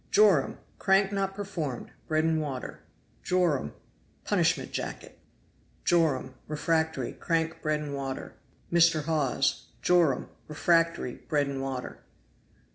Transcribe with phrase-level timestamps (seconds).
[0.09, 2.79] Joram.Crank not performed bread and water.
[3.21, 5.19] Joram.Punishment jacket.
[5.85, 7.93] Joram.Refractory crank bread and
[9.83, 10.29] Joram.
[10.47, 11.99] Refractory bread and water.